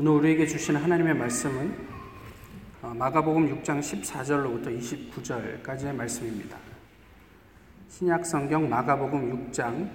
[0.00, 1.74] 오늘 우리에게 주신 하나님의 말씀은
[2.82, 6.56] 어, 마가복음 6장 14절로부터 29절까지의 말씀입니다.
[7.88, 9.90] 신약 성경 마가복음 6장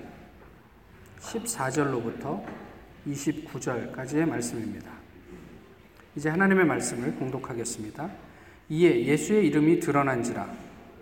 [1.21, 2.43] 14절로부터
[3.07, 4.91] 29절까지의 말씀입니다.
[6.17, 8.09] 이제 하나님의 말씀을 공독하겠습니다.
[8.67, 10.49] 이에 예수의 이름이 드러난지라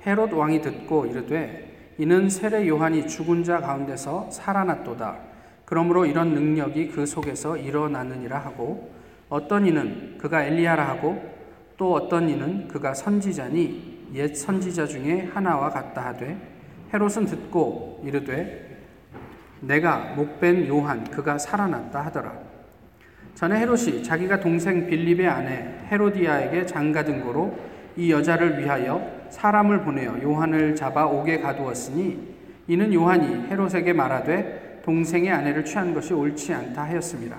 [0.05, 5.30] 헤롯 왕이 듣고 이르되 이는 세례 요한이 죽은 자 가운데서 살아났도다.
[5.71, 8.91] 그러므로 이런 능력이 그 속에서 일어나느니라 하고
[9.29, 11.23] 어떤 이는 그가 엘리야라 하고
[11.77, 16.35] 또 어떤 이는 그가 선지자니 옛 선지자 중에 하나와 같다 하되
[16.93, 18.81] 헤롯은 듣고 이르되
[19.61, 22.33] 내가 목벤 요한 그가 살아났다 하더라.
[23.35, 27.57] 전에 헤롯이 자기가 동생 빌립의 아내 헤로디아에게 장가든 고로
[27.95, 32.35] 이 여자를 위하여 사람을 보내어 요한을 잡아 옥에 가두었으니
[32.67, 37.37] 이는 요한이 헤롯에게 말하되 동생의 아내를 취한 것이 옳지 않다 하였습니다.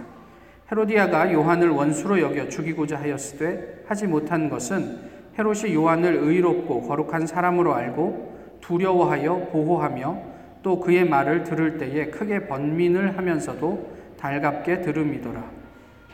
[0.71, 4.99] 헤로디아가 요한을 원수로 여겨 죽이고자 하였으되 하지 못한 것은
[5.39, 10.23] 헤롯이 요한을 의롭고 거룩한 사람으로 알고 두려워하여 보호하며
[10.63, 15.43] 또 그의 말을 들을 때에 크게 번민을 하면서도 달갑게 들음이더라.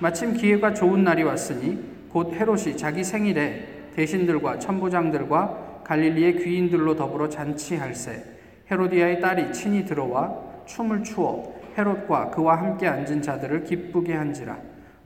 [0.01, 8.25] 마침 기회가 좋은 날이 왔으니 곧 헤롯이 자기 생일에 대신들과 천부장들과 갈릴리의 귀인들로 더불어 잔치할세
[8.71, 14.57] 헤로디아의 딸이 친히 들어와 춤을 추어 헤롯과 그와 함께 앉은 자들을 기쁘게 한지라.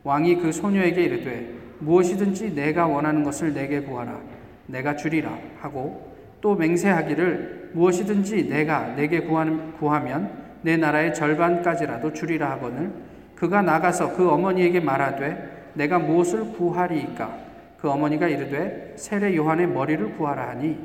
[0.05, 4.21] 왕이 그 소녀에게 이르되 무엇이든지 내가 원하는 것을 내게 구하라.
[4.67, 5.39] 내가 주리라.
[5.61, 10.31] 하고 또 맹세하기를 무엇이든지 내가 내게 구하면
[10.63, 12.91] 내 나라의 절반까지라도 주리라 하거늘.
[13.35, 17.39] 그가 나가서 그 어머니에게 말하되 내가 무엇을 구하리이까?
[17.79, 20.79] 그 어머니가 이르되 세례 요한의 머리를 구하라 하니.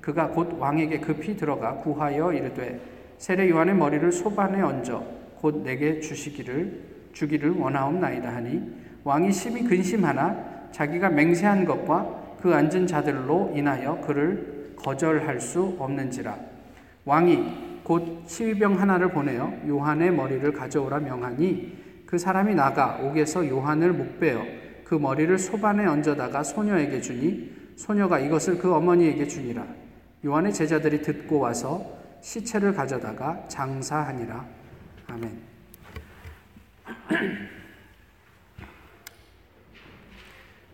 [0.00, 2.78] 그가 곧 왕에게 급히 들어가 구하여 이르되
[3.18, 5.04] 세례 요한의 머리를 소반에 얹어
[5.40, 6.80] 곧 내게 주시기를
[7.12, 8.62] 주기를 원하옵나이다 하니
[9.04, 16.36] 왕이 심히 근심하나 자기가 맹세한 것과 그 앉은 자들로 인하여 그를 거절할 수 없는지라.
[17.04, 24.42] 왕이 곧 시위병 하나를 보내어 요한의 머리를 가져오라 명하니 그 사람이 나가 옥에서 요한을 목베어
[24.84, 29.64] 그 머리를 소반에 얹어다가 소녀에게 주니 소녀가 이것을 그 어머니에게 주니라.
[30.24, 34.44] 요한의 제자들이 듣고 와서 시체를 가져다가 장사하니라.
[35.08, 35.42] 아멘.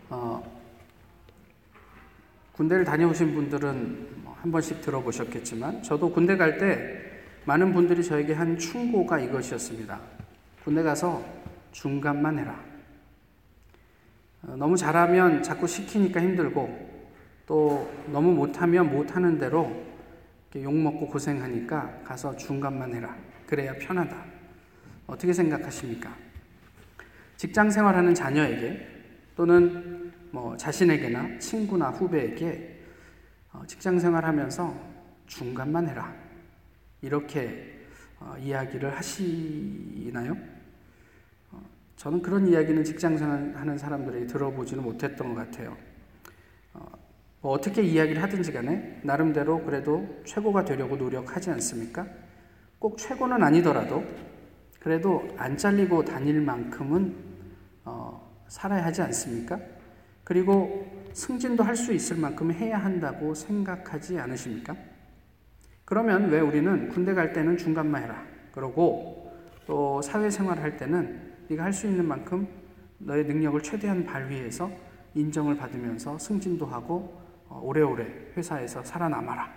[0.09, 0.41] 어,
[2.53, 7.01] 군대를 다녀오신 분들은 뭐한 번씩 들어보셨겠지만 저도 군대 갈 때
[7.43, 9.99] 많은 분들이 저에게 한 충고가 이것이었습니다.
[10.63, 11.21] 군대 가서
[11.73, 12.57] 중간만 해라.
[14.43, 16.91] 어, 너무 잘하면 자꾸 시키니까 힘들고
[17.45, 19.90] 또 너무 못하면 못하는 대로
[20.59, 23.15] 욕먹고 고생하니까 가서 중간만 해라.
[23.47, 24.25] 그래야 편하다.
[25.07, 26.15] 어떻게 생각하십니까?
[27.37, 28.87] 직장 생활하는 자녀에게
[29.35, 32.81] 또는 뭐 자신에게나 친구나 후배에게
[33.53, 34.91] 어, 직장 생활하면서
[35.27, 36.13] 중간만 해라.
[37.01, 37.79] 이렇게
[38.19, 40.37] 어, 이야기를 하시나요?
[41.51, 41.61] 어,
[41.95, 45.75] 저는 그런 이야기는 직장 생활하는 사람들에게 들어보지는 못했던 것 같아요.
[47.41, 52.05] 뭐 어떻게 이야기를 하든지 간에 나름대로 그래도 최고가 되려고 노력하지 않습니까?
[52.77, 54.03] 꼭 최고는 아니더라도
[54.79, 57.15] 그래도 안 잘리고 다닐 만큼은
[57.85, 59.59] 어, 살아야 하지 않습니까?
[60.23, 64.75] 그리고 승진도 할 수 있을 만큼 해야 한다고 생각하지 않으십니까?
[65.83, 68.23] 그러면 왜 우리는 군대 갈 때는 중간만 해라.
[68.51, 69.31] 그러고
[69.65, 72.47] 또 사회생활 할 때는 네가 할 수 있는 만큼
[72.99, 74.71] 너의 능력을 최대한 발휘해서
[75.15, 77.20] 인정을 받으면서 승진도 하고 어,
[77.61, 78.05] 오래오래
[78.37, 79.51] 회사에서 살아남아라.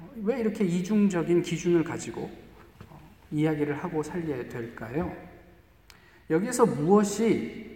[0.00, 2.30] 어, 왜 이렇게 이중적인 기준을 가지고
[2.88, 3.00] 어,
[3.30, 5.14] 이야기를 하고 살려야 될까요?
[6.30, 7.74] 여기에서 무엇이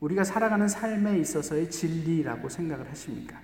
[0.00, 3.40] 우리가 살아가는 삶에 있어서의 진리라고 생각을 하십니까?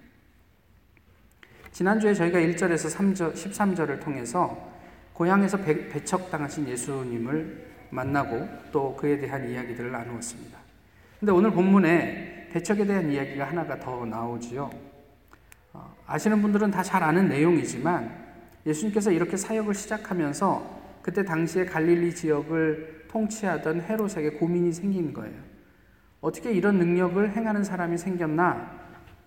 [1.70, 4.72] 지난주에 저희가 1절에서 3절, 13절을 통해서
[5.12, 10.58] 고향에서 배, 배척당하신 예수님을 만나고 또 그에 대한 이야기들을 나누었습니다.
[11.20, 14.70] 근데 오늘 본문에 배척에 대한 이야기가 하나가 더 나오지요.
[15.76, 18.10] 어, 아시는 분들은 다 잘 아는 내용이지만
[18.64, 25.36] 예수님께서 이렇게 사역을 시작하면서 그때 당시에 갈릴리 지역을 통치하던 헤롯에게 고민이 생긴 거예요.
[26.20, 28.70] 어떻게 이런 능력을 행하는 사람이 생겼나?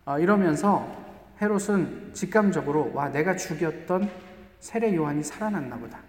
[0.05, 0.89] 어, 이러면서
[1.41, 4.09] 헤롯은 직감적으로 와 내가 죽였던
[4.59, 5.99] 세례 요한이 살아났나 보다.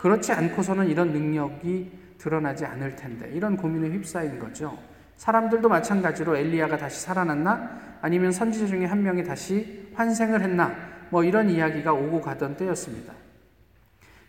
[0.00, 4.76] 그렇지 않고서는 이런 능력이 드러나지 않을 텐데 이런 고민에 휩싸인 거죠.
[5.22, 7.98] 사람들도 마찬가지로 엘리야가 다시 살아났나?
[8.00, 10.74] 아니면 선지자 중에 한 명이 다시 환생을 했나?
[11.10, 13.12] 뭐 이런 이야기가 오고 가던 때였습니다.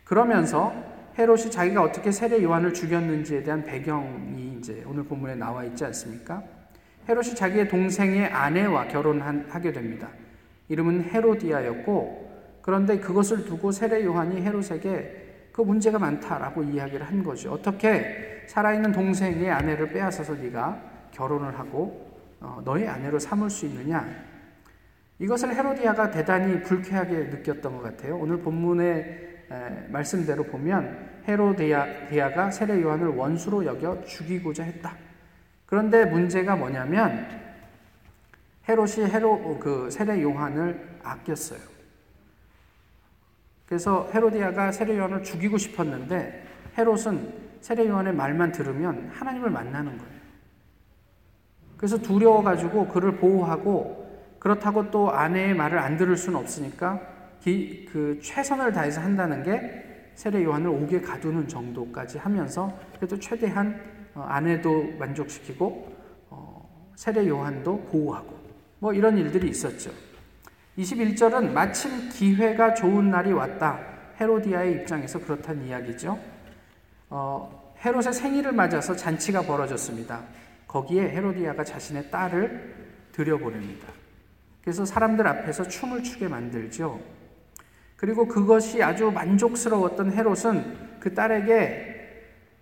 [0.04, 0.72] 그러면서
[1.18, 6.44] 헤롯이 자기가 어떻게 세례 요한을 죽였는지에 대한 배경이 이제 오늘 본문에 나와 있지 않습니까?
[7.10, 10.10] 헤롯이 자기의 동생의 아내와 결혼하게 됩니다.
[10.70, 15.23] 이름은 헤로디아였고 그런데 그것을 두고 세례 요한이 헤롯에게
[15.54, 17.54] 그 문제가 많다라고 이야기를 한 거죠.
[17.54, 22.12] 어떻게 살아있는 동생의 아내를 빼앗아서 네가 결혼을 하고
[22.42, 24.06] 어, 너의 아내로 삼을 수 있느냐?
[25.20, 28.18] 이것을 헤로디아가 대단히 불쾌하게 느꼈던 것 같아요.
[28.18, 29.46] 오늘 본문의
[29.90, 34.98] 말씀대로 보면 헤로디아가 세례 요한을 원수로 여겨 죽이고자 했다.
[35.66, 37.28] 그런데 문제가 뭐냐면
[38.68, 41.73] 헤롯이 헤로 그 세례 요한을 아꼈어요.
[43.74, 46.46] 그래서 헤로디아가 세례 요한을 죽이고 싶었는데
[46.78, 50.14] 헤롯은 세례 요한의 말만 들으면 하나님을 만나는 거예요.
[51.76, 57.02] 그래서 두려워가지고 그를 보호하고 그렇다고 또 아내의 말을 안 들을 수는 없으니까
[57.42, 63.82] 기, 그 최선을 다해서 한다는 게 세례 요한을 옥에 가두는 정도까지 하면서 그래도 최대한
[64.14, 65.98] 어, 아내도 만족시키고
[66.30, 68.38] 어, 세례 요한도 보호하고
[68.78, 69.90] 뭐 이런 일들이 있었죠.
[70.78, 73.80] 21절은 마침 기회가 좋은 날이 왔다.
[74.20, 76.20] 헤로디아의 입장에서 그렇다는 이야기죠.
[77.10, 80.24] 어, 헤롯의 생일을 맞아서 잔치가 벌어졌습니다.
[80.68, 82.74] 거기에 헤로디아가 자신의 딸을
[83.12, 83.88] 들여보냅니다.
[84.62, 87.00] 그래서 사람들 앞에서 춤을 추게 만들죠.
[87.96, 91.94] 그리고 그것이 아주 만족스러웠던 헤롯은 그 딸에게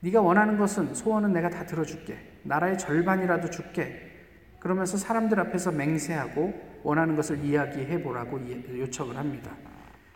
[0.02, 2.18] 네가 원하는 것은 소원은 내가 다 들어줄게.
[2.44, 4.11] 나라의 절반이라도 줄게.
[4.62, 6.54] 그러면서 사람들 앞에서 맹세하고
[6.84, 8.40] 원하는 것을 이야기해 보라고
[8.78, 9.52] 요청을 합니다.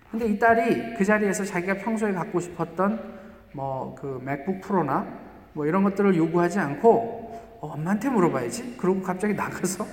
[0.10, 3.16] 근데 이 딸이 그 자리에서 자기가 평소에 갖고 싶었던
[3.52, 5.08] 뭐 그 맥북 프로나
[5.54, 8.78] 뭐 이런 것들을 요구하지 않고 어, 엄마한테 물어봐야지.
[8.78, 9.86] 그러고 갑자기 나가서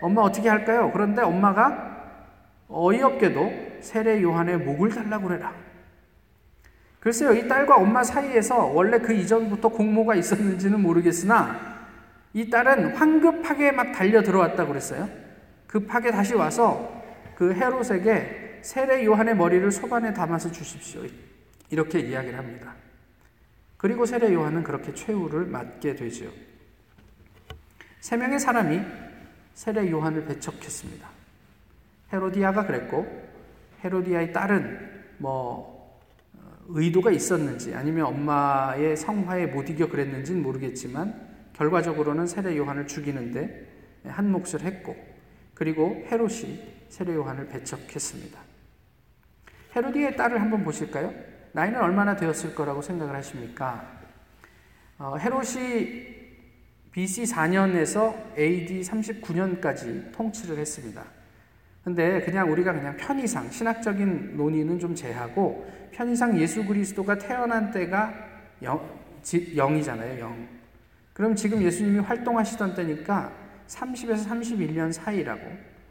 [0.00, 0.90] 엄마 어떻게 할까요?
[0.92, 1.96] 그런데 엄마가
[2.68, 5.52] 어이없게도 세례 요한의 목을 달라고 그래라.
[7.00, 11.75] 글쎄요, 이 딸과 엄마 사이에서 원래 그 이전부터 공모가 있었는지는 모르겠으나
[12.36, 15.08] 이 딸은 황급하게 막 달려 들어왔다고 그랬어요.
[15.66, 17.02] 급하게 다시 와서
[17.34, 21.00] 그 헤롯에게 세례 요한의 머리를 소반에 담아서 주십시오.
[21.70, 22.74] 이렇게 이야기를 합니다.
[23.78, 26.30] 그리고 세례 요한은 그렇게 최후를 맞게 되죠.
[28.00, 28.82] 세 명의 사람이
[29.54, 31.08] 세례 요한을 배척했습니다.
[32.12, 33.06] 헤로디아가 그랬고
[33.82, 35.98] 헤로디아의 딸은 뭐
[36.68, 41.25] 의도가 있었는지 아니면 엄마의 성화에 못 이겨 그랬는지는 모르겠지만
[41.56, 43.66] 결과적으로는 세례 요한을 죽이는데
[44.04, 44.96] 한 몫을 했고
[45.54, 48.38] 그리고 헤롯이 세례 요한을 배척했습니다.
[49.74, 51.12] 헤로디의 딸을 한번 보실까요?
[51.52, 53.96] 나이는 얼마나 되었을 거라고 생각을 하십니까?
[54.98, 56.14] 어, 헤롯이
[56.92, 61.04] BC 4년에서 AD 39년까지 통치를 했습니다.
[61.84, 68.12] 근데 그냥 우리가 그냥 편의상 신학적인 논의는 좀 제하고 편의상 예수 그리스도가 태어난 때가
[68.62, 68.80] 0,
[69.22, 70.18] 0이잖아요.
[70.18, 70.55] 0.
[71.16, 73.32] 그럼 지금 예수님이 활동하시던 때니까
[73.68, 75.40] 30에서 31년 사이라고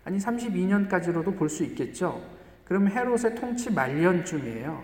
[0.04, 2.22] 아니 32년까지로도 볼 수 있겠죠.
[2.63, 4.83] 그럼 헤롯의 통치 말년쯤이에요.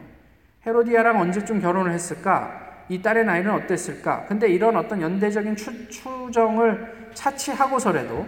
[0.66, 2.86] 헤로디아랑 언제쯤 결혼을 했을까?
[2.90, 4.26] 이 딸의 나이는 어땠을까?
[4.26, 8.26] 근데 이런 어떤 연대적인 추, 추정을 차치하고서라도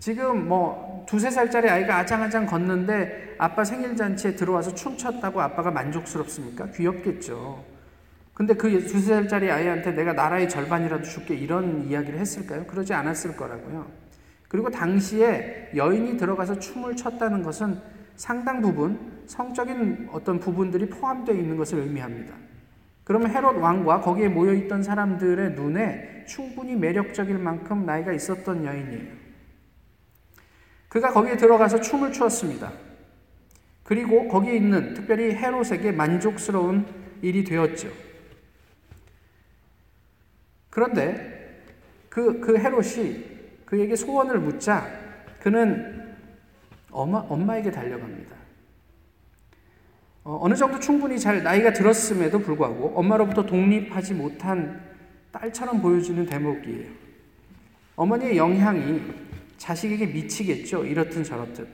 [0.00, 6.66] 지금 뭐 두세 살짜리 아이가 아장아장 걷는데 아빠 생일잔치에 들어와서 춤췄다고 아빠가 만족스럽습니까?
[6.72, 7.75] 귀엽겠죠.
[8.36, 12.66] 근데 그 두세 살짜리 아이한테 내가 나라의 절반이라도 줄게 이런 이야기를 했을까요?
[12.66, 13.90] 그러지 않았을 거라고요.
[14.46, 17.80] 그리고 당시에 여인이 들어가서 춤을 췄다는 것은
[18.14, 22.34] 상당 부분 성적인 어떤 부분들이 포함되어 있는 것을 의미합니다.
[23.04, 29.14] 그러면 헤롯 왕과 거기에 모여 있던 사람들의 눈에 충분히 매력적일 만큼 나이가 있었던 여인이에요.
[30.90, 32.70] 그가 거기에 들어가서 춤을 추었습니다.
[33.82, 36.84] 그리고 거기에 있는 특별히 헤롯에게 만족스러운
[37.22, 38.05] 일이 되었죠.
[40.76, 41.62] 그런데
[42.10, 43.24] 그, 그 헤롯이
[43.64, 44.86] 그에게 소원을 묻자
[45.40, 46.14] 그는
[46.90, 48.36] 엄마, 엄마에게 달려갑니다.
[50.24, 54.82] 어, 어느 정도 충분히 잘 나이가 들었음에도 불구하고 엄마로부터 독립하지 못한
[55.32, 56.90] 딸처럼 보여지는 대목이에요.
[57.96, 59.00] 어머니의 영향이
[59.56, 60.84] 자식에게 미치겠죠.
[60.84, 61.66] 이렇든 저렇든.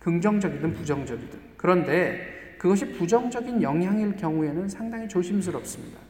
[0.00, 1.40] 긍정적이든 부정적이든.
[1.56, 6.07] 그런데 그것이 부정적인 영향일 경우에는 상당히 조심스럽습니다.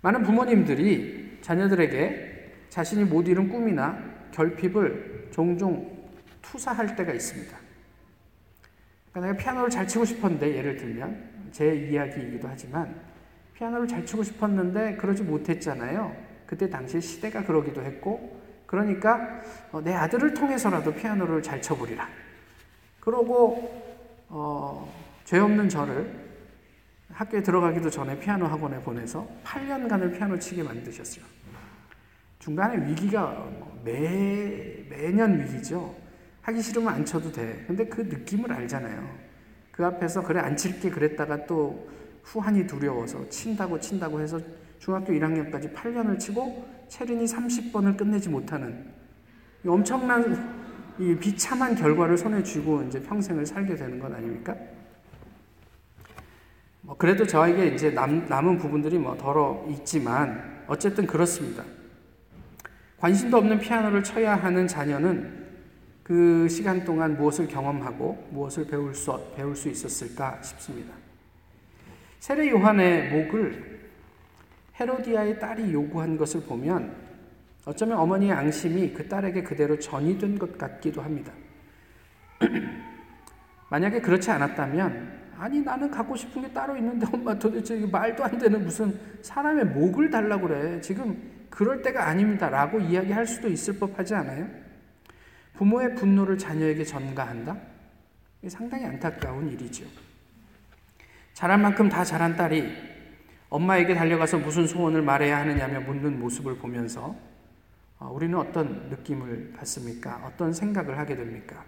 [0.00, 3.98] 많은 부모님들이 자녀들에게 자신이 못 이룬 꿈이나
[4.32, 6.10] 결핍을 종종
[6.42, 7.56] 투사할 때가 있습니다.
[9.10, 12.94] 그러니까 내가 피아노를 잘 치고 싶었는데 예를 들면 제 이야기이기도 하지만
[13.54, 16.14] 피아노를 잘 치고 싶었는데 그러지 못했잖아요.
[16.46, 19.40] 그때 당시 시대가 그러기도 했고 그러니까
[19.72, 22.08] 어, 내 아들을 통해서라도 피아노를 잘 쳐보리라.
[23.00, 23.84] 그러고
[24.28, 24.92] 어,
[25.24, 26.25] 죄 없는 저를
[27.16, 31.24] 학교에 들어가기도 전에 피아노 학원에 보내서 8년간을 피아노 치게 만드셨어요.
[32.38, 35.96] 중간에 위기가 뭐 매, 매년 위기죠.
[36.42, 37.64] 하기 싫으면 안 쳐도 돼.
[37.66, 39.26] 근데 그 느낌을 알잖아요.
[39.72, 41.88] 그 앞에서 그래 안 칠게 그랬다가 또
[42.22, 44.38] 후한이 두려워서 친다고 친다고 해서
[44.78, 48.92] 중학교 1학년까지 8년을 치고 체린이 30번을 끝내지 못하는
[49.66, 54.54] 엄청난 이 비참한 결과를 손에 쥐고 이제 평생을 살게 되는 것 아닙니까?
[56.86, 61.64] 뭐 그래도 저에게 이제 남, 남은 부분들이 뭐 덜어 있지만 어쨌든 그렇습니다.
[62.98, 65.46] 관심도 없는 피아노를 쳐야 하는 자녀는
[66.04, 70.94] 그 시간 동안 무엇을 경험하고 무엇을 배울 수, 배울 수 있었을까 싶습니다.
[72.20, 73.80] 세례 요한의 목을
[74.78, 76.94] 헤로디아의 딸이 요구한 것을 보면
[77.64, 81.32] 어쩌면 어머니의 앙심이 그 딸에게 그대로 전이 된 것 같기도 합니다.
[83.70, 88.62] 만약에 그렇지 않았다면, 아니, 나는 갖고 싶은 게 따로 있는데, 엄마 도대체 말도 안 되는
[88.62, 90.80] 무슨 사람의 목을 달라고 그래.
[90.80, 92.48] 지금 그럴 때가 아닙니다.
[92.48, 94.48] 라고 이야기할 수도 있을 법 하지 않아요?
[95.54, 97.56] 부모의 분노를 자녀에게 전가한다?
[98.48, 99.84] 상당히 안타까운 일이죠.
[101.32, 102.72] 잘할 만큼 다 잘한 딸이
[103.48, 107.16] 엄마에게 달려가서 무슨 소원을 말해야 하느냐며 묻는 모습을 보면서
[107.98, 110.22] 어, 우리는 어떤 느낌을 받습니까?
[110.26, 111.64] 어떤 생각을 하게 됩니까?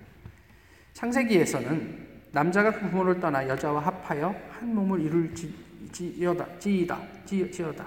[0.93, 5.55] 창세기에서는 남자가 그 부모를 떠나 여자와 합하여 한 몸을 이룰 지,
[5.93, 7.87] 지어다, 지이다, 지, 지어다.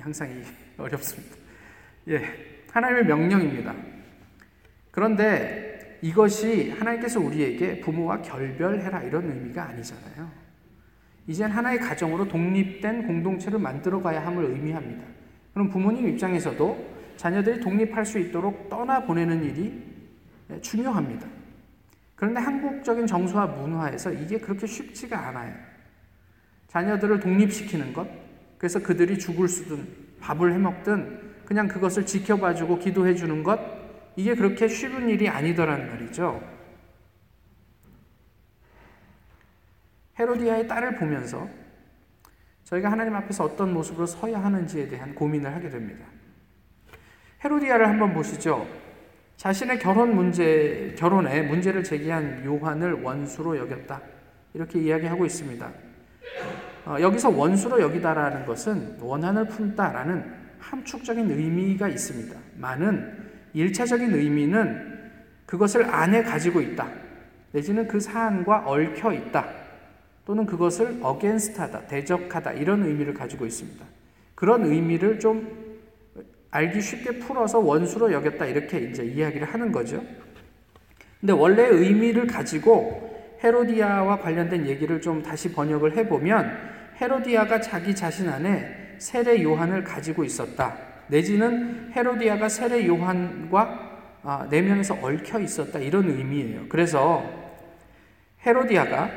[0.00, 0.28] 항상
[0.78, 1.36] 어렵습니다.
[2.08, 2.22] 예,
[2.70, 3.74] 하나님의 명령입니다.
[4.90, 10.30] 그런데 이것이 하나님께서 우리에게 부모와 결별해라 이런 의미가 아니잖아요.
[11.28, 15.04] 이젠 하나의 가정으로 독립된 공동체를 만들어 가야 함을 의미합니다.
[15.54, 21.28] 그럼 부모님 입장에서도 자녀들이 독립할 수 있도록 떠나보내는 일이 중요합니다.
[22.22, 25.52] 그런데 한국적인 정서와 문화에서 이게 그렇게 쉽지가 않아요.
[26.68, 28.08] 자녀들을 독립시키는 것,
[28.58, 29.88] 그래서 그들이 죽을 수든
[30.20, 33.58] 밥을 해먹든 그냥 그것을 지켜봐주고 기도해주는 것,
[34.14, 36.40] 이게 그렇게 쉬운 일이 아니더란 말이죠.
[40.16, 41.48] 헤로디아의 딸을 보면서
[42.62, 46.06] 저희가 하나님 앞에서 어떤 모습으로 서야 하는지에 대한 고민을 하게 됩니다.
[47.44, 48.64] 헤로디아를 한번 보시죠.
[49.42, 54.00] 자신의 결혼 문제, 결혼에 문제를 제기한 요한을 원수로 여겼다.
[54.54, 55.68] 이렇게 이야기하고 있습니다.
[56.86, 62.38] 어, 여기서 원수로 여기다라는 것은 원한을 품다라는 함축적인 의미가 있습니다.
[62.58, 63.18] 많은
[63.56, 65.10] 1차적인 의미는
[65.44, 66.88] 그것을 안에 가지고 있다.
[67.50, 69.44] 내지는 그 사안과 얽혀 있다.
[70.24, 73.84] 또는 그것을 어겐스트하다, 대적하다 이런 의미를 가지고 있습니다.
[74.36, 75.61] 그런 의미를 좀
[76.52, 80.04] 알기 쉽게 풀어서 원수로 여겼다 이렇게 이제 이야기를 하는 거죠.
[81.18, 83.10] 근데 원래 의미를 가지고
[83.42, 90.76] 헤로디아와 관련된 얘기를 좀 다시 번역을 해보면 헤로디아가 자기 자신 안에 세례 요한을 가지고 있었다.
[91.08, 93.90] 내지는 헤로디아가 세례 요한과
[94.24, 95.78] 아, 내면에서 얽혀 있었다.
[95.80, 96.66] 이런 의미예요.
[96.68, 97.24] 그래서
[98.46, 99.10] 헤로디아가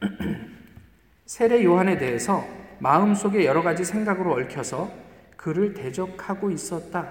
[1.26, 2.44] 세례 요한에 대해서
[2.78, 5.09] 마음속에 여러 가지 생각으로 얽혀서
[5.40, 7.10] 그를 대적하고 있었다.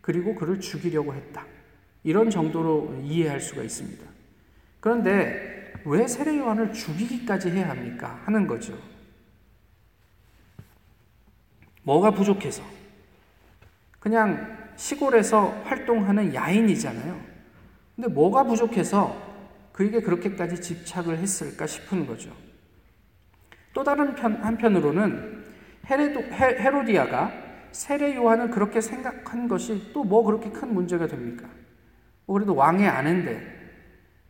[0.00, 1.44] 그리고 그를 죽이려고 했다.
[2.04, 4.06] 이런 정도로 이해할 수가 있습니다.
[4.78, 8.22] 그런데 왜 세례 요한을 죽이기까지 해야 합니까?
[8.24, 8.78] 하는 거죠.
[11.82, 12.62] 뭐가 부족해서?
[13.98, 17.20] 그냥 시골에서 활동하는 야인이잖아요.
[17.96, 19.12] 근데 뭐가 부족해서
[19.72, 22.32] 그에게 그렇게까지 집착을 했을까 싶은 거죠.
[23.72, 25.43] 또 다른 편, 한편으로는
[25.88, 27.32] 헤레도, 헤, 로디아가
[27.72, 31.48] 세례 요한을 그렇게 생각한 것이 또 뭐 그렇게 큰 문제가 됩니까?
[32.26, 33.40] 뭐 그래도 왕의 아내인데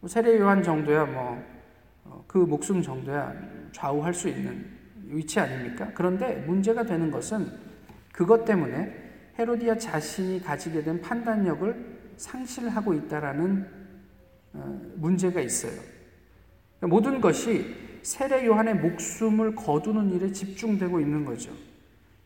[0.01, 3.35] 뭐 세례 요한 정도야 뭐그 어, 목숨 정도야
[3.73, 4.67] 좌우할 수 있는
[5.07, 5.91] 위치 아닙니까?
[5.95, 7.47] 그런데 문제가 되는 것은
[8.13, 9.03] 그것 때문에
[9.39, 13.69] 헤로디아 자신이 가지게 된 판단력을 상실하고 있다라는
[14.55, 15.73] 어, 문제가 있어요.
[16.81, 21.51] 모든 것이 세례 요한의 목숨을 거두는 일에 집중되고 있는 거죠.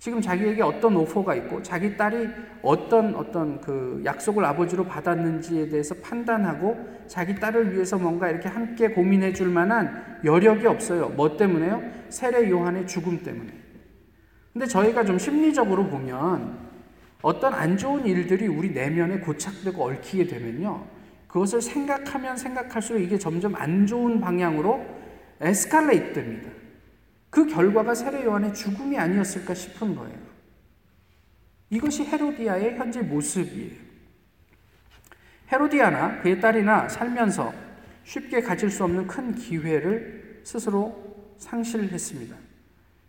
[0.00, 2.28] 지금 자기에게 어떤 오퍼가 있고 자기 딸이
[2.62, 9.32] 어떤 어떤 그 약속을 아버지로 받았는지에 대해서 판단하고 자기 딸을 위해서 뭔가 이렇게 함께 고민해
[9.32, 11.10] 줄 만한 여력이 없어요.
[11.10, 11.80] 뭐 때문에요?
[12.08, 13.52] 세례 요한의 죽음 때문에.
[14.52, 16.58] 근데 저희가 좀 심리적으로 보면
[17.22, 20.84] 어떤 안 좋은 일들이 우리 내면에 고착되고 얽히게 되면요.
[21.28, 24.97] 그것을 생각하면 생각할수록 이게 점점 안 좋은 방향으로
[25.40, 26.50] 에스칼레이트 됩니다.
[27.30, 30.18] 그 결과가 세례 요한의 죽음이 아니었을까 싶은 거예요.
[31.70, 33.88] 이것이 헤로디아의 현재 모습이에요.
[35.52, 37.52] 헤로디아나 그의 딸이나 살면서
[38.04, 42.36] 쉽게 가질 수 없는 큰 기회를 스스로 상실했습니다.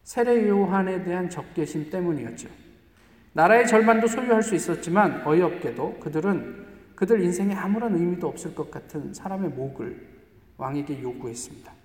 [0.04, 2.50] 세례 요한에 대한 적개심 때문이었죠.
[3.34, 9.52] 나라의 절반도 소유할 수 있었지만 어이없게도 그들은 그들 인생에 아무런 의미도 없을 것 같은 사람의
[9.52, 10.08] 목을
[10.58, 11.79] 왕에게 요구했습니다.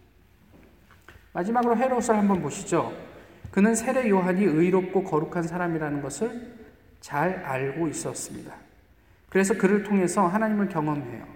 [1.34, 2.92] 마지막으로 헤롯을 한번 보시죠.
[3.50, 6.54] 그는 세례 요한이 의롭고 거룩한 사람이라는 것을
[7.00, 8.54] 잘 알고 있었습니다.
[9.28, 11.26] 그래서 그를 통해서 하나님을 경험해요.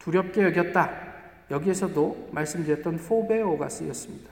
[0.00, 0.90] 두렵게 여겼다.
[1.50, 4.30] 여기에서도 말씀드렸던 포베오가 쓰였습니다.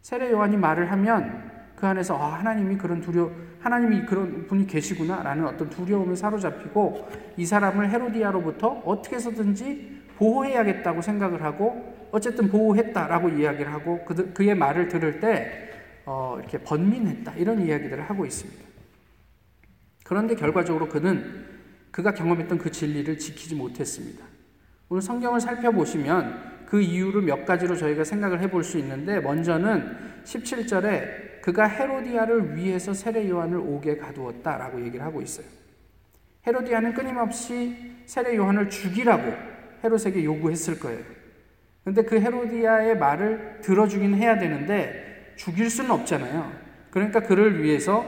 [0.00, 5.68] 세례 요한이 말을 하면 그 안에서 아, 하나님이 그런 두려 하나님이 그런 분이 계시구나라는 어떤
[5.68, 14.32] 두려움에 사로잡히고 이 사람을 헤로디아로부터 어떻게 해서든지 보호해야겠다고 생각을 하고 어쨌든 보호했다라고 이야기를 하고 그,
[14.32, 15.70] 그의 말을 들을 때
[16.04, 18.62] 어, 이렇게 번민했다 이런 이야기들을 하고 있습니다.
[20.04, 21.46] 그런데 결과적으로 그는
[21.90, 24.24] 그가 경험했던 그 진리를 지키지 못했습니다.
[24.88, 31.66] 오늘 성경을 살펴보시면 그 이유를 몇 가지로 저희가 생각을 해볼 수 있는데 먼저는 17절에 그가
[31.66, 35.46] 헤로디아를 위해서 세례 요한을 오게 가두었다라고 얘기를 하고 있어요.
[36.46, 39.32] 헤로디아는 끊임없이 세례 요한을 죽이라고
[39.82, 41.21] 헤롯에게 요구했을 거예요.
[41.84, 46.52] 근데 그 헤로디아의 말을 들어주긴 해야 되는데 죽일 수는 없잖아요.
[46.90, 48.04] 그러니까 그를 위해서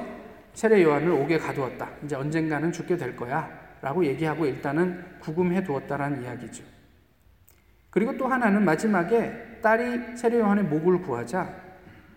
[0.52, 1.90] 세례 요한을 옥에 가두었다.
[2.04, 3.64] 이제 언젠가는 죽게 될 거야.
[3.82, 6.64] 라고 얘기하고 일단은 구금해 두었다라는 이야기죠.
[7.90, 11.64] 그리고 또 하나는 마지막에 딸이 세례 요한의 목을 구하자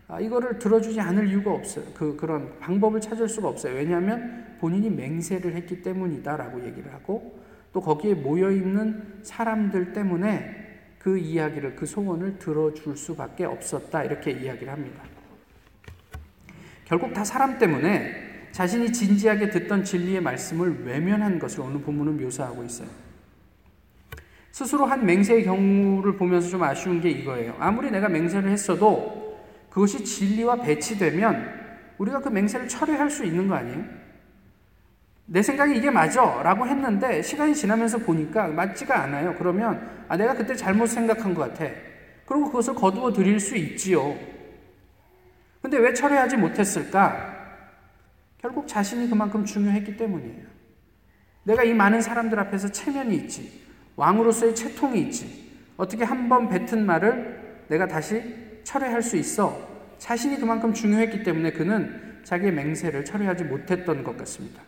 [0.10, 1.86] 아, 이거를 들어주지 않을 이유가 없어요.
[1.94, 3.76] 그, 그런 방법을 찾을 수가 없어요.
[3.76, 7.40] 왜냐하면 본인이 맹세를 했기 때문이다라고 얘기를 하고
[7.74, 10.67] 또 거기에 모여있는 사람들 때문에
[11.00, 14.04] 그 이야기를, 그 소원을 들어줄 수밖에 없었다.
[14.04, 15.04] 이렇게 이야기를 합니다.
[16.86, 22.88] 결국 다 사람 때문에 자신이 진지하게 듣던 진리의 말씀을 외면한 것을 오늘 본문은 묘사하고 있어요.
[24.52, 27.56] 스스로 한 맹세의 경우를 보면서 좀 아쉬운 게 이거예요.
[27.60, 29.40] 아무리 내가 맹세를 했어도
[29.70, 31.58] 그것이 진리와 배치되면
[32.00, 34.07] 우리가 그 맹세를 철회할 수 있는 거 아니에요?
[35.30, 39.36] 내 생각에 이게 맞아 라고 했는데 시간이 지나면서 보니까 맞지가 않아요.
[39.38, 41.70] 그러면 아, 내가 그때 잘못 생각한 것 같아.
[42.26, 44.18] 그리고 그것을 거두어 드릴 수 있지요.
[45.62, 47.36] 근데 왜 철회하지 못했을까?
[48.38, 50.46] 결국 자신이 그만큼 중요했기 때문이에요.
[51.44, 53.64] 내가 이 많은 사람들 앞에서 체면이 있지.
[53.98, 55.52] 왕으로서의 채통이 있지.
[55.76, 58.22] 어떻게 한 번 뱉은 말을 내가 다시
[58.64, 59.58] 철회할 수 있어.
[59.98, 64.62] 자신이 그만큼 중요했기 때문에 그는 자기의 맹세를 철회하지 못했던 것 같습니다.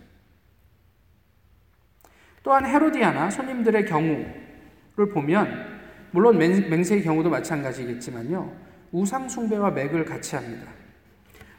[2.44, 5.80] 또한 헤로디아나 손님들의 경우를 보면
[6.12, 8.52] 물론 맹세의 경우도 마찬가지겠지만요.
[8.92, 10.68] 우상 숭배와 맥을 같이 합니다.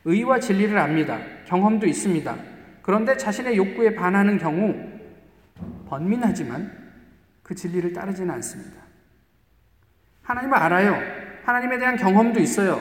[0.04, 1.20] 의와 진리를 압니다.
[1.46, 2.36] 경험도 있습니다.
[2.82, 4.74] 그런데 자신의 욕구에 반하는 경우
[5.88, 6.72] 번민하지만
[7.42, 8.80] 그 진리를 따르지는 않습니다.
[10.22, 10.96] 하나님을 알아요.
[11.44, 12.80] 하나님에 대한 경험도 있어요.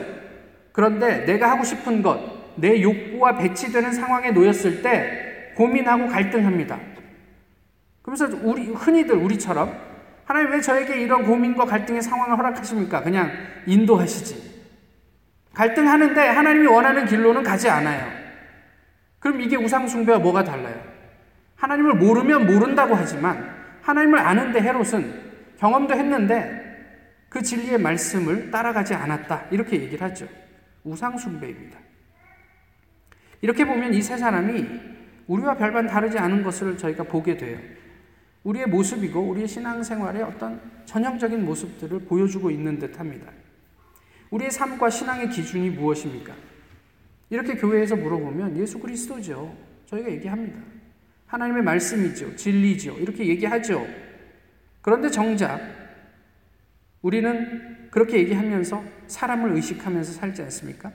[0.72, 6.78] 그런데 내가 하고 싶은 것, 내 욕구와 배치되는 상황에 놓였을 때 고민하고 갈등합니다.
[8.10, 9.72] 그래서 우리 흔히들 우리처럼
[10.24, 13.04] 하나님 왜 저에게 이런 고민과 갈등의 상황을 허락하십니까?
[13.04, 13.30] 그냥
[13.66, 14.50] 인도하시지.
[15.54, 18.10] 갈등하는데 하나님이 원하는 길로는 가지 않아요.
[19.20, 20.82] 그럼 이게 우상숭배와 뭐가 달라요?
[21.54, 23.48] 하나님을 모르면 모른다고 하지만
[23.82, 29.44] 하나님을 아는데 헤롯은 경험도 했는데 그 진리의 말씀을 따라가지 않았다.
[29.52, 30.26] 이렇게 얘기를 하죠.
[30.82, 31.78] 우상숭배입니다.
[33.40, 34.66] 이렇게 보면 이 세 사람이
[35.28, 37.56] 우리와 별반 다르지 않은 것을 저희가 보게 돼요.
[38.44, 43.30] 우리의 모습이고 우리의 신앙생활의 어떤 전형적인 모습들을 보여주고 있는 듯 합니다.
[44.30, 46.34] 우리의 삶과 신앙의 기준이 무엇입니까?
[47.28, 49.54] 이렇게 교회에서 물어보면 예수 그리스도죠.
[49.86, 50.58] 저희가 얘기합니다.
[51.26, 52.34] 하나님의 말씀이죠.
[52.36, 52.98] 진리죠.
[52.98, 53.86] 이렇게 얘기하죠.
[54.80, 55.60] 그런데 정작
[57.02, 60.92] 우리는 그렇게 얘기하면서 사람을 의식하면서 살지 않습니까?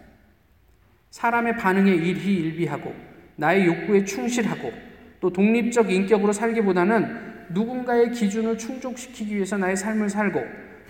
[1.12, 2.94] 사람의 반응에 일희일비하고
[3.38, 4.72] 나의 욕구에 충실하고
[5.20, 10.44] 또 독립적 인격으로 살기보다는 누군가의 기준을 충족시키기 위해서 나의 삶을 살고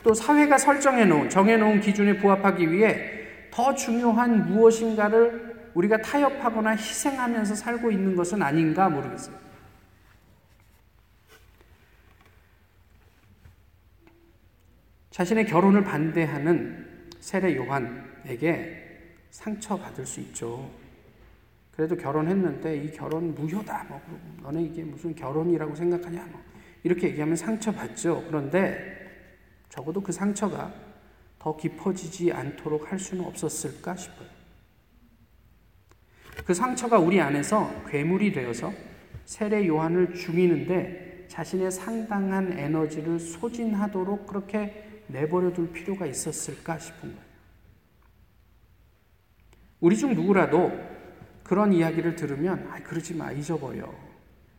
[0.04, 7.56] 또 사회가 설정해 놓은 정해 놓은 기준에 부합하기 위해 더 중요한 무엇인가를 우리가 타협하거나 희생하면서
[7.56, 9.36] 살고 있는 것은 아닌가 모르겠어요.
[15.12, 18.84] 자신의 결혼을 반대하는 세례 요한에게
[19.32, 20.70] 상처받을 수 있죠.
[21.76, 23.86] 그래도 결혼했는데 이 결혼 무효다.
[23.90, 24.02] 뭐
[24.44, 26.26] 너네 이게 무슨 결혼이라고 생각하냐.
[26.32, 26.42] 뭐
[26.84, 28.24] 이렇게 얘기하면 상처받죠.
[28.28, 28.96] 그런데
[29.70, 30.74] 적어도 그 상처가
[31.38, 34.30] 더 깊어지지 않도록 할 수는 없었을까 싶어요.
[36.46, 38.72] 그 상처가 우리 안에서 괴물이 되어서
[39.26, 47.26] 세례 요한을 죽이는데 자신의 상당한 에너지를 소진하도록 그렇게 내버려 둘 필요가 있었을까 싶은 거예요.
[49.82, 50.95] 우리 중 누구라도
[51.46, 53.94] 그런 이야기를 들으면 아 그러지 마 잊어버려.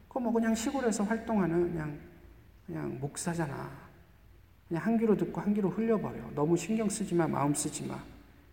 [0.07, 1.99] 그거 뭐 그냥 시골에서 활동하는 그냥
[2.65, 3.71] 그냥 목사잖아.
[4.69, 6.31] 그냥 한 귀로 듣고 한 귀로 흘려버려.
[6.35, 8.03] 너무 신경 쓰지 마, 마음 쓰지 마.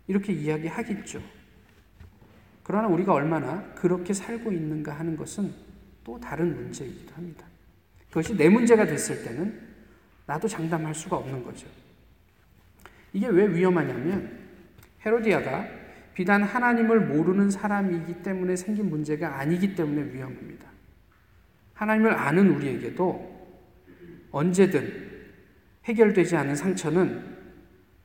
[0.08, 1.22] 이렇게 이야기하겠죠.
[2.64, 5.54] 그러나 우리가 얼마나 그렇게 살고 있는가 하는 것은
[6.04, 7.46] 또 다른 문제이기도 합니다.
[8.10, 9.62] 그것이 내 문제가 됐을 때는
[10.26, 11.68] 나도 장담할 수가 없는 거죠.
[13.14, 14.40] 이게 왜 위험하냐면
[15.06, 15.83] 헤로디아가
[16.14, 20.68] 비단 하나님을 모르는 사람이기 때문에 생긴 문제가 아니기 때문에 위험합니다.
[21.74, 23.34] 하나님을 아는 우리에게도
[24.32, 25.12] 언제든
[25.86, 27.34] 해결되지 않은 상처는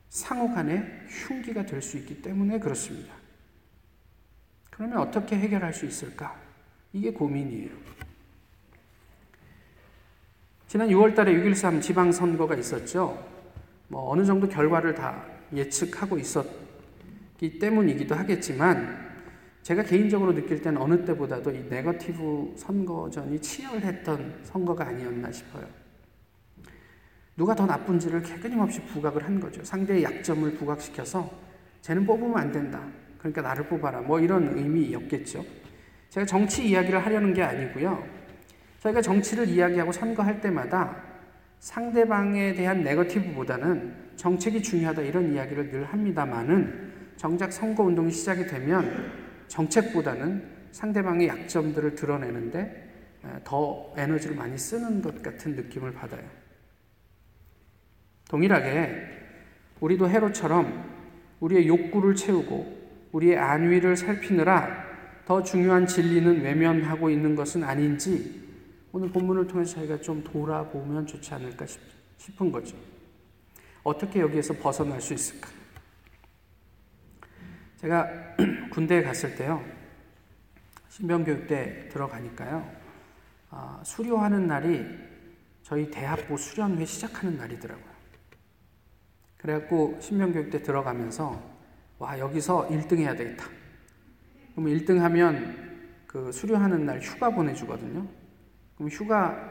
[0.09, 3.13] 상호 간의 흉기가 될 수 있기 때문에 그렇습니다.
[4.71, 6.35] 그러면 어떻게 해결할 수 있을까?
[6.93, 7.69] 이게 고민이에요.
[10.67, 13.27] 지난 6월 달에 6.13 지방선거가 있었죠.
[13.87, 16.68] 뭐 어느 정도 결과를 다 예측하고 있었기
[17.47, 19.07] 때문이기도 하겠지만
[19.61, 25.65] 제가 개인적으로 느낄 때는 어느 때보다도 이 네거티브 선거전이 치열했던 선거가 아니었나 싶어요.
[27.37, 29.63] 누가 더 나쁜지를 끊임없이 부각을 한 거죠.
[29.63, 31.31] 상대의 약점을 부각시켜서
[31.81, 32.85] 쟤는 뽑으면 안 된다.
[33.17, 34.01] 그러니까 나를 뽑아라.
[34.01, 35.45] 뭐 이런 의미였겠죠.
[36.09, 38.03] 제가 정치 이야기를 하려는 게 아니고요.
[38.79, 41.01] 저희가 정치를 이야기하고 선거할 때마다
[41.59, 46.88] 상대방에 대한 네거티브보다는 정책이 중요하다 이런 이야기를 늘 합니다만은
[47.19, 49.11] 정작 선거 운동이 시작이 되면
[49.49, 56.23] 정책보다는 상대방의 약점들을 드러내는데 더 에너지를 많이 쓰는 것 같은 느낌을 받아요.
[58.29, 59.05] 동일하게
[59.81, 60.81] 우리도 헤로처럼
[61.41, 64.85] 우리의 욕구를 채우고 우리의 안위를 살피느라
[65.25, 68.47] 더 중요한 진리는 외면하고 있는 것은 아닌지
[68.93, 71.65] 오늘 본문을 통해서 저희가 좀 돌아보면 좋지 않을까
[72.17, 72.77] 싶은 거죠.
[73.83, 75.58] 어떻게 여기에서 벗어날 수 있을까?
[77.79, 78.35] 제가
[78.71, 79.63] 군대에 갔을 때요,
[80.89, 82.69] 신병교육 때 들어가니까요,
[83.51, 84.85] 아, 수료하는 날이
[85.63, 87.89] 저희 대학부 수련회 시작하는 날이더라고요.
[89.37, 91.41] 그래갖고 신병교육 때 들어가면서
[91.99, 93.45] 와 여기서 1등 해야 되겠다.
[94.51, 98.05] 그럼 1등 하면 그 수료하는 날 휴가 보내주거든요.
[98.75, 99.49] 그럼 휴가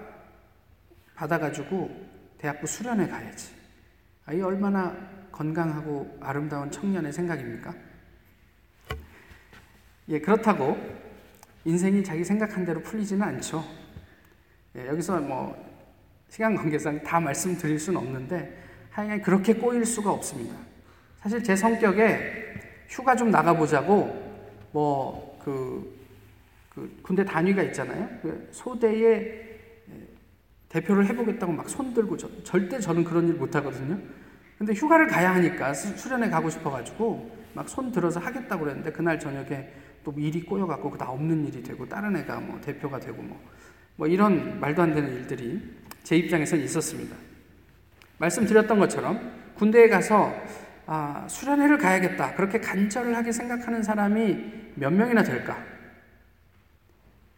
[1.15, 3.55] 받아가지고 대학부 수련회 가야지.
[4.27, 4.95] 아, 이 얼마나
[5.33, 7.88] 건강하고 아름다운 청년의 생각입니까?
[10.09, 10.79] 예, 그렇다고
[11.65, 13.65] 인생이 자기 생각한 대로 풀리지는 않죠.
[14.77, 15.57] 예, 여기서 뭐
[16.31, 18.57] 시간 관계상 다 말씀드릴 수는 없는데
[18.91, 20.55] 하여간 그렇게 꼬일 수가 없습니다.
[21.21, 24.29] 사실 제 성격에 휴가 좀 나가보자고
[24.73, 25.99] 뭐그
[26.71, 28.09] 그 군대 단위가 있잖아요.
[28.23, 29.47] 그 소대에
[30.69, 33.99] 대표를 해보겠다고 막 손들고 저, 절대 저는 그런 일 못하거든요.
[34.57, 39.69] 근데 휴가를 가야 하니까 수련회 가고 싶어가지고 막 손 들어서 하겠다고 그랬는데 그날 저녁에
[40.09, 43.39] 또 일이 꼬여갖고 다 없는 일이 되고 다른 애가 뭐 대표가 되고 뭐,
[43.97, 45.61] 뭐 이런 말도 안 되는 일들이
[46.03, 47.15] 제 입장에서는 있었습니다.
[48.17, 49.21] 말씀드렸던 것처럼
[49.57, 50.35] 군대에 가서
[50.87, 52.35] 아, 수련회를 가야겠다.
[52.35, 55.63] 그렇게 간절하게 생각하는 사람이 몇 명이나 될까?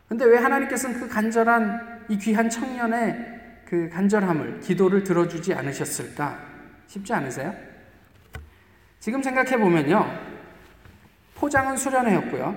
[0.08, 6.38] 근데 왜 하나님께서는 그 간절한 이 귀한 청년의 그 간절함을, 기도를 들어주지 않으셨을까?
[6.86, 7.52] 쉽지 않으세요?
[9.00, 10.29] 지금 생각해 보면요.
[11.40, 12.54] 포장은 수련회였고요.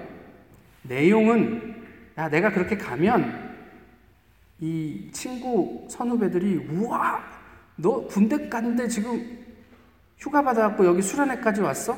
[0.84, 3.56] 내용은, 야, 내가 그렇게 가면
[4.60, 7.24] 이 친구 선후배들이, 우와,
[7.78, 9.46] 너 군대 갔는데 지금
[10.18, 11.98] 휴가 받아갖고 여기 수련회까지 왔어?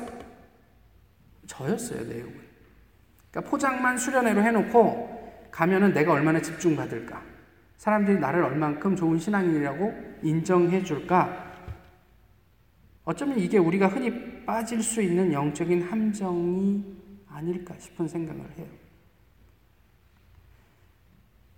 [1.48, 2.40] 저였어요, 내용은.
[3.30, 7.20] 그러니까 포장만 수련회로 해놓고 가면은 내가 얼마나 집중받을까?
[7.78, 11.45] 사람들이 나를 얼만큼 좋은 신앙인이라고 인정해 줄까?
[13.06, 16.84] 어쩌면 이게 우리가 흔히 빠질 수 있는 영적인 함정이
[17.28, 18.66] 아닐까 싶은 생각을 해요.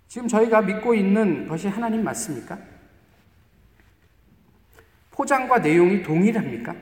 [0.07, 2.57] 지금 저희가 믿고 있는 것이 하나님 맞습니까?
[5.09, 6.75] 포장과 내용이 동일합니까?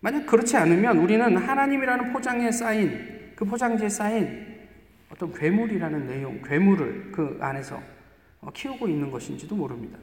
[0.00, 4.66] 만약 그렇지 않으면 우리는 하나님이라는 포장에 쌓인 그 포장지에 쌓인
[5.10, 7.82] 어떤 괴물이라는 내용, 괴물을 그 안에서
[8.40, 9.98] 어, 키우고 있는 것인지도 모릅니다.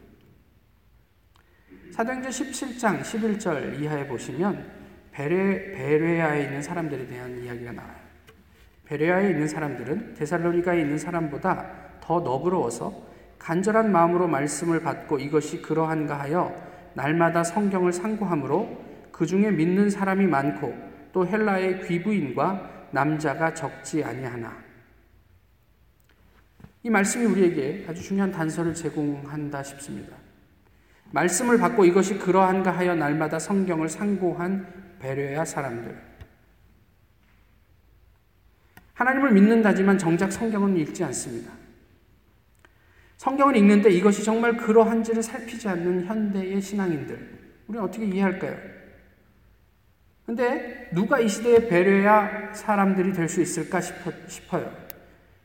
[1.91, 4.65] 사도행전 17장 11절 이하에 보시면
[5.11, 7.95] 베레, 베레아에 있는 사람들에 대한 이야기가 나와요.
[8.85, 16.55] 베레아에 있는 사람들은 데살로니가에 있는 사람보다 더 너그러워서 간절한 마음으로 말씀을 받고 이것이 그러한가 하여
[16.93, 20.73] 날마다 성경을 상고함으로 그 중에 믿는 사람이 많고
[21.11, 24.55] 또 헬라의 귀부인과 남자가 적지 아니하나.
[26.83, 30.20] 이 말씀이 우리에게 아주 중요한 단서를 제공한다 싶습니다.
[31.11, 34.67] 말씀을 받고 이것이 그러한가 하여 날마다 성경을 상고한
[34.99, 36.11] 배려야 사람들.
[38.93, 41.51] 하나님을 믿는다지만 정작 성경은 읽지 않습니다.
[43.17, 48.57] 성경을 읽는데 이것이 정말 그러한지를 살피지 않는 현대의 신앙인들, 우리는 어떻게 이해할까요?
[50.25, 54.71] 근데 누가 이 시대에 배려야 사람들이 될 수 있을까 싶어, 요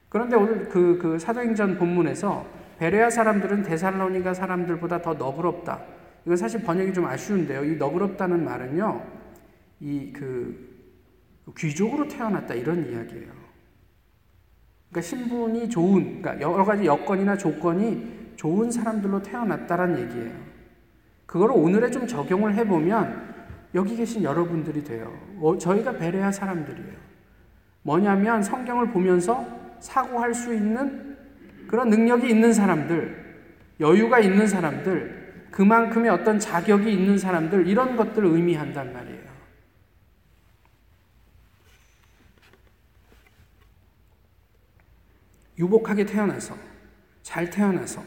[0.08, 2.46] 그런데 오늘 그, 그 사도행전 본문에서
[2.78, 5.82] 베레아 사람들은 데살로니가 사람들보다 더 너그럽다.
[6.24, 7.64] 이건 사실 번역이 좀 아쉬운데요.
[7.64, 9.02] 이 너그럽다는 말은요,
[9.80, 10.76] 이 그
[11.56, 13.32] 귀족으로 태어났다 이런 이야기예요.
[14.90, 20.32] 그러니까 신분이 좋은, 그러니까 여러 가지 여건이나 조건이 좋은 사람들로 태어났다라는 얘기예요.
[21.24, 23.34] 그걸 오늘에 좀 적용을 해보면
[23.74, 25.12] 여기 계신 여러분들이 돼요.
[25.40, 26.96] 어, 저희가 베레아 사람들이에요.
[27.82, 29.46] 뭐냐면 성경을 보면서
[29.80, 31.05] 사고할 수 있는
[31.68, 33.26] 그런 능력이 있는 사람들,
[33.80, 39.26] 여유가 있는 사람들, 그만큼의 어떤 자격이 있는 사람들, 이런 것들을 의미한단 말이에요.
[45.58, 46.56] 유복하게 태어나서,
[47.22, 48.02] 잘 태어나서,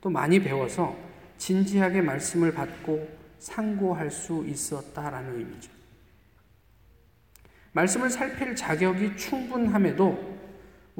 [0.00, 0.96] 또 많이 배워서
[1.38, 5.72] 진지하게 말씀을 받고 상고할 수 있었다라는 의미죠.
[7.72, 10.39] 말씀을 살필 자격이 충분함에도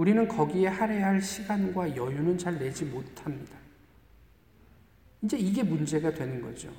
[0.01, 3.55] 우리는 거기에 할애할 시간과 여유는 잘 내지 못합니다.
[5.21, 6.73] 이제 이게 문제가 되는 거죠.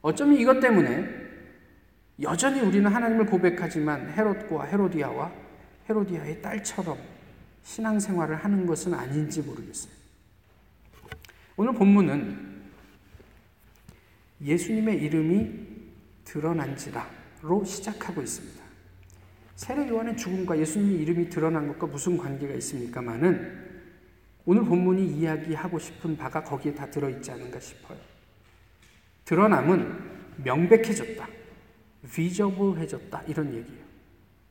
[0.00, 1.08] 어쩌면 이것 때문에
[2.22, 5.32] 여전히 우리는 하나님을 고백하지만 헤롯과 헤로디아와
[5.90, 6.96] 헤로디아의 딸처럼
[7.64, 9.92] 신앙생활을 하는 것은 아닌지 모르겠어요.
[11.56, 12.62] 오늘 본문은
[14.40, 15.66] 예수님의 이름이
[16.22, 18.65] 드러난지라로 시작하고 있습니다.
[19.56, 23.66] 세례 요한의 죽음과 예수님의 이름이 드러난 것과 무슨 관계가 있습니까마는
[24.44, 27.98] 오늘 본문이 이야기하고 싶은 바가 거기에 다 들어있지 않은가 싶어요.
[29.24, 29.98] 드러남은
[30.44, 31.26] 명백해졌다.
[32.12, 33.22] 비저블해졌다.
[33.26, 33.86] 이런 얘기예요.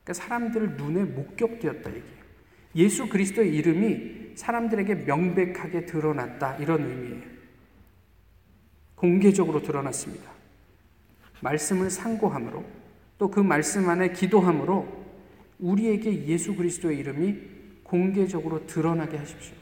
[0.02, 2.16] 그러니까 사람들 눈에 목격되었다 얘기예요.
[2.74, 6.56] 예수 그리스도의 이름이 사람들에게 명백하게 드러났다.
[6.56, 7.36] 이런 의미예요.
[8.96, 10.30] 공개적으로 드러났습니다.
[11.40, 12.85] 말씀을 상고함으로
[13.18, 15.06] 또 그 말씀 안에 기도함으로
[15.58, 17.38] 우리에게 예수 그리스도의 이름이
[17.82, 19.54] 공개적으로 드러나게 하십시오.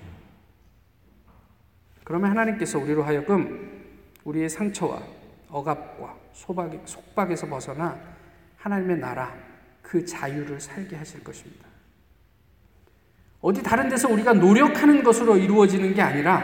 [2.02, 3.82] 그러면 하나님께서 우리로 하여금
[4.24, 5.02] 우리의 상처와
[5.48, 7.98] 억압과 소박, 속박에서 벗어나
[8.56, 9.32] 하나님의 나라,
[9.82, 11.68] 그 자유를 살게 하실 것입니다.
[13.40, 16.42] 어디 다른 데서 우리가 노력하는 것으로 이루어지는 게 아니라,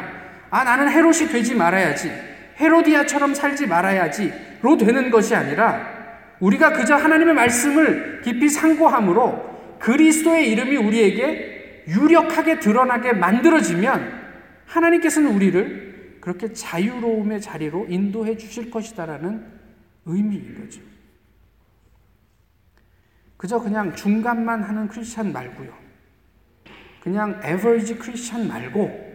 [0.51, 2.11] 아, 나는 헤롯이 되지 말아야지.
[2.59, 6.00] 헤로디아처럼 살지 말아야지로 되는 것이 아니라,
[6.40, 14.20] 우리가 그저 하나님의 말씀을 깊이 상고함으로 그리스도의 이름이 우리에게 유력하게 드러나게 만들어지면
[14.66, 19.44] 하나님께서는 우리를 그렇게 자유로움의 자리로 인도해 주실 것이다라는
[20.07, 20.81] 의미인 거죠.
[23.37, 25.72] 그저 그냥 중간만 하는 크리스찬 말고요.
[27.00, 29.11] 그냥 에버리지 크리스찬 말고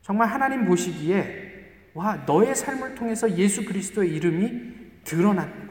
[0.00, 4.72] 정말 하나님 보시기에 와 너의 삶을 통해서 예수 그리스도의 이름이
[5.04, 5.63] 드러났구나.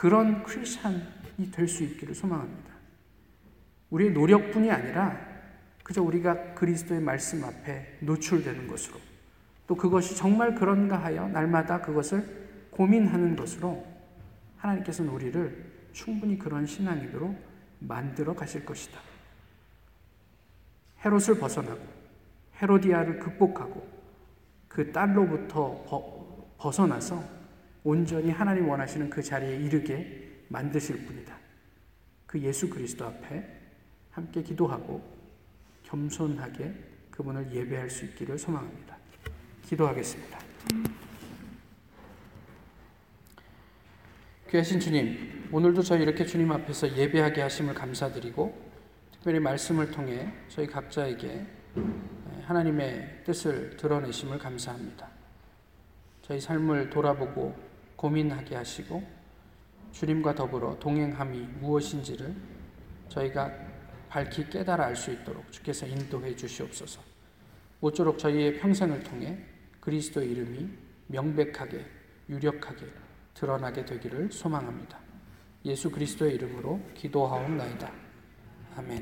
[0.00, 2.70] 그런 크리스찬이 될 수 있기를 소망합니다.
[3.90, 5.14] 우리의 노력뿐이 아니라
[5.82, 8.98] 그저 우리가 그리스도의 말씀 앞에 노출되는 것으로
[9.66, 12.24] 또 그것이 정말 그런가 하여 날마다 그것을
[12.70, 13.86] 고민하는 것으로
[14.56, 17.34] 하나님께서는 우리를 충분히 그런 신앙인으로
[17.80, 18.98] 만들어 가실 것이다.
[21.04, 21.82] 헤롯을 벗어나고
[22.62, 23.86] 헤로디아를 극복하고
[24.66, 27.39] 그 딸로부터 벗어나서
[27.82, 31.36] 온전히 하나님 원하시는 그 자리에 이르게 만드실 분이다.
[32.26, 33.44] 그 예수 그리스도 앞에
[34.10, 35.02] 함께 기도하고
[35.84, 36.74] 겸손하게
[37.10, 38.96] 그분을 예배할 수 있기를 소망합니다.
[39.66, 40.38] 기도하겠습니다.
[44.50, 48.70] 귀하신 주님, 오늘도 저희 이렇게 주님 앞에서 예배하게 하심을 감사드리고
[49.12, 51.46] 특별히 말씀을 통해 저희 각자에게
[52.42, 55.08] 하나님의 뜻을 드러내심을 감사합니다.
[56.22, 57.69] 저희 삶을 돌아보고
[58.00, 59.02] 고민하게 하시고
[59.92, 62.34] 주님과 더불어 동행함이 무엇인지를
[63.10, 63.52] 저희가
[64.08, 67.02] 밝히 깨달아 알 수 있도록 주께서 인도해 주시옵소서.
[67.80, 69.38] 모쪼록 저희의 평생을 통해
[69.80, 70.70] 그리스도의 이름이
[71.08, 71.84] 명백하게
[72.30, 72.86] 유력하게
[73.34, 74.98] 드러나게 되기를 소망합니다.
[75.66, 77.92] 예수 그리스도의 이름으로 기도하옵나이다.
[78.76, 78.98] 아멘.